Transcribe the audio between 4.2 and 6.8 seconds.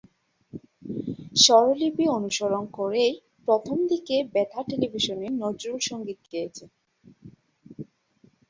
বেতার-টেলিভিশনে নজরুল-সঙ্গীত গেয়েছেন।